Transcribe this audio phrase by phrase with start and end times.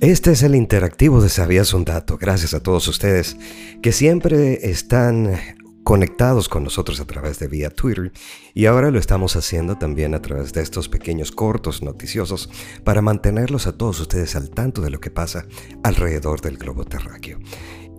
[0.00, 2.18] Este es el interactivo de Sabías un Dato.
[2.18, 3.36] Gracias a todos ustedes
[3.82, 5.36] que siempre están
[5.82, 8.12] conectados con nosotros a través de vía Twitter
[8.54, 12.48] y ahora lo estamos haciendo también a través de estos pequeños cortos noticiosos
[12.84, 15.46] para mantenerlos a todos ustedes al tanto de lo que pasa
[15.82, 17.40] alrededor del globo terráqueo.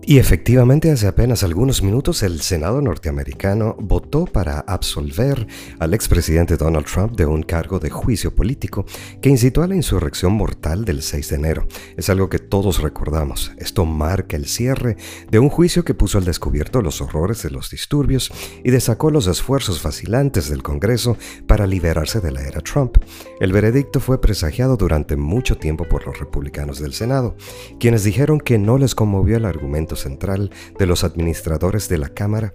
[0.09, 5.45] Y efectivamente, hace apenas algunos minutos el Senado norteamericano votó para absolver
[5.77, 8.87] al expresidente Donald Trump de un cargo de juicio político
[9.21, 11.67] que incitó a la insurrección mortal del 6 de enero.
[11.95, 13.51] Es algo que todos recordamos.
[13.59, 14.97] Esto marca el cierre
[15.29, 18.31] de un juicio que puso al descubierto los horrores de los disturbios
[18.63, 22.97] y desacó los esfuerzos vacilantes del Congreso para liberarse de la era Trump.
[23.39, 27.35] El veredicto fue presagiado durante mucho tiempo por los republicanos del Senado,
[27.79, 32.53] quienes dijeron que no les conmovió el argumento central de los administradores de la Cámara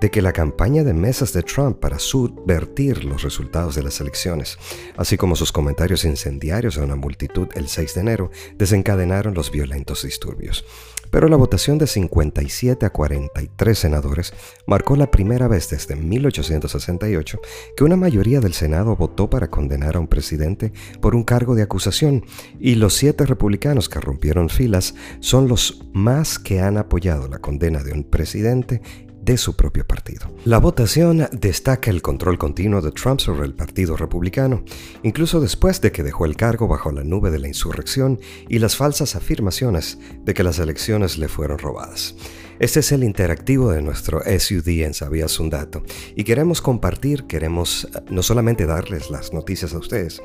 [0.00, 4.58] de que la campaña de mesas de Trump para subvertir los resultados de las elecciones,
[4.96, 10.02] así como sus comentarios incendiarios a una multitud el 6 de enero, desencadenaron los violentos
[10.02, 10.64] disturbios.
[11.12, 14.32] Pero la votación de 57 a 43 senadores
[14.66, 17.38] marcó la primera vez desde 1868
[17.76, 21.62] que una mayoría del Senado votó para condenar a un presidente por un cargo de
[21.62, 22.24] acusación,
[22.58, 27.84] y los siete republicanos que rompieron filas son los más que han apoyado la condena
[27.84, 28.80] de un presidente
[29.22, 30.30] de su propio partido.
[30.44, 34.64] La votación destaca el control continuo de Trump sobre el Partido Republicano,
[35.02, 38.76] incluso después de que dejó el cargo bajo la nube de la insurrección y las
[38.76, 42.16] falsas afirmaciones de que las elecciones le fueron robadas.
[42.58, 45.82] Este es el interactivo de nuestro SUD en Sabías un Dato
[46.14, 50.22] y queremos compartir, queremos eh, no solamente darles las noticias a ustedes,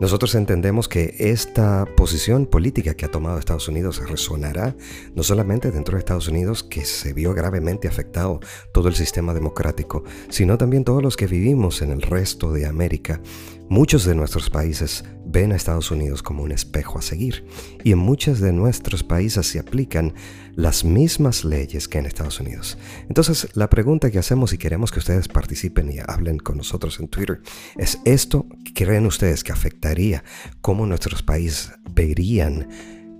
[0.00, 4.74] nosotros entendemos que esta posición política que ha tomado Estados Unidos resonará
[5.14, 8.40] no solamente dentro de Estados Unidos, que se vio gravemente afectado
[8.72, 13.20] todo el sistema democrático, sino también todos los que vivimos en el resto de América.
[13.68, 17.44] Muchos de nuestros países ven a Estados Unidos como un espejo a seguir
[17.82, 20.14] y en muchos de nuestros países se aplican
[20.54, 22.76] las mismas leyes que en Estados Unidos.
[23.08, 27.08] Entonces, la pregunta que hacemos y queremos que ustedes participen y hablen con nosotros en
[27.08, 27.40] Twitter
[27.78, 30.22] es esto, ¿creen ustedes que afectaría
[30.60, 32.68] cómo nuestros países verían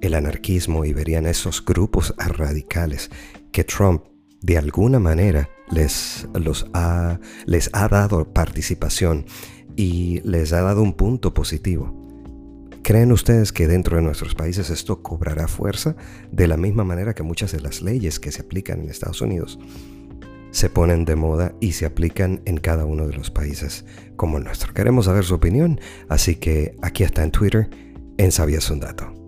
[0.02, 3.10] el anarquismo y verían esos grupos radicales
[3.52, 4.04] que Trump
[4.42, 9.24] de alguna manera les, los ha, les ha dado participación
[9.76, 12.01] y les ha dado un punto positivo?
[12.82, 15.94] ¿Creen ustedes que dentro de nuestros países esto cobrará fuerza
[16.32, 19.60] de la misma manera que muchas de las leyes que se aplican en Estados Unidos
[20.50, 23.84] se ponen de moda y se aplican en cada uno de los países
[24.16, 24.74] como el nuestro?
[24.74, 27.70] Queremos saber su opinión, así que aquí está en Twitter,
[28.18, 29.21] en Sabías un Dato.